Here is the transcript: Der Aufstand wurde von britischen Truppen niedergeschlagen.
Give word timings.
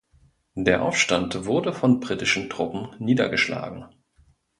Der 0.55 0.81
Aufstand 0.81 1.45
wurde 1.45 1.73
von 1.73 1.99
britischen 1.99 2.49
Truppen 2.49 2.87
niedergeschlagen. 2.97 3.85